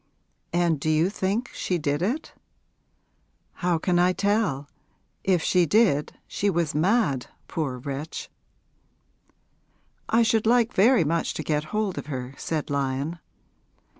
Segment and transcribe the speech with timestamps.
[0.51, 2.33] 'And do you think she did it?'
[3.53, 4.67] 'How can I tell?
[5.23, 8.27] If she did she was mad, poor wretch.'
[10.09, 13.19] 'I should like very much to get hold of her,' said Lyon.